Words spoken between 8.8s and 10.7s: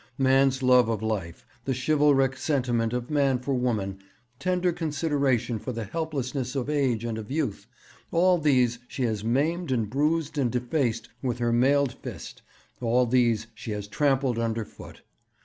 she has maimed and bruised and